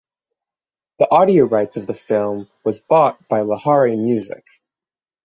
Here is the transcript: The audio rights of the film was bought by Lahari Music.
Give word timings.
The 0.97 1.07
audio 1.11 1.45
rights 1.45 1.77
of 1.77 1.85
the 1.85 1.93
film 1.93 2.49
was 2.63 2.79
bought 2.81 3.19
by 3.27 3.41
Lahari 3.41 3.95
Music. 4.03 4.43